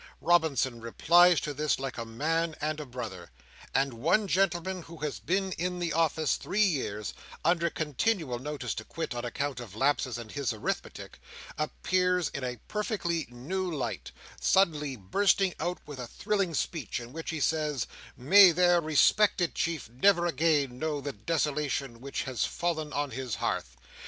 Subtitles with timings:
[0.19, 3.29] Robinson replies to this like a man and a brother;
[3.71, 7.13] and one gentleman who has been in the office three years,
[7.45, 11.19] under continual notice to quit on account of lapses in his arithmetic,
[11.55, 17.29] appears in a perfectly new light, suddenly bursting out with a thrilling speech, in which
[17.29, 17.85] he says,
[18.17, 23.77] May their respected chief never again know the desolation which has fallen on his hearth!